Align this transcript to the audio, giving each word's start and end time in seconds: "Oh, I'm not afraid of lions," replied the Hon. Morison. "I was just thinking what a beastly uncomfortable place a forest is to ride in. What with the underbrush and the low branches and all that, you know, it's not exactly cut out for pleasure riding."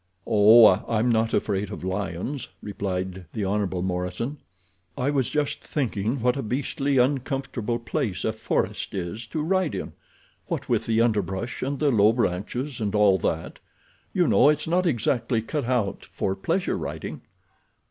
"Oh, 0.25 0.65
I'm 0.91 1.09
not 1.09 1.31
afraid 1.31 1.69
of 1.69 1.83
lions," 1.83 2.47
replied 2.63 3.27
the 3.33 3.45
Hon. 3.45 3.83
Morison. 3.85 4.39
"I 4.97 5.11
was 5.11 5.29
just 5.29 5.63
thinking 5.63 6.21
what 6.21 6.35
a 6.35 6.41
beastly 6.41 6.97
uncomfortable 6.97 7.77
place 7.77 8.25
a 8.25 8.33
forest 8.33 8.95
is 8.95 9.27
to 9.27 9.43
ride 9.43 9.75
in. 9.75 9.93
What 10.47 10.67
with 10.67 10.87
the 10.87 11.01
underbrush 11.01 11.61
and 11.61 11.77
the 11.77 11.91
low 11.91 12.13
branches 12.13 12.81
and 12.81 12.95
all 12.95 13.19
that, 13.19 13.59
you 14.11 14.27
know, 14.27 14.49
it's 14.49 14.65
not 14.67 14.87
exactly 14.87 15.39
cut 15.39 15.65
out 15.65 16.03
for 16.03 16.35
pleasure 16.35 16.79
riding." 16.79 17.21